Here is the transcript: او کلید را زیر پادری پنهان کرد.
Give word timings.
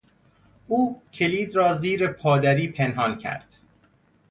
او 0.67 1.01
کلید 1.13 1.55
را 1.55 1.73
زیر 1.73 2.07
پادری 2.07 2.67
پنهان 2.71 3.17
کرد. 3.17 3.53